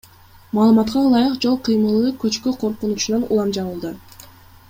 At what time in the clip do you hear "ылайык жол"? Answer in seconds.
1.09-1.59